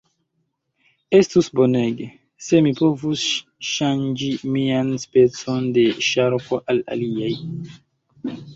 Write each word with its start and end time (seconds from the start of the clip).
Estus 1.17 1.49
bonege, 1.59 2.07
se 2.45 2.61
mi 2.69 2.71
povus 2.79 3.27
ŝanĝi 3.73 4.31
mian 4.57 4.91
specon 5.05 5.71
de 5.79 5.87
ŝarko 6.09 6.63
al 6.75 6.85
alia. 6.97 7.33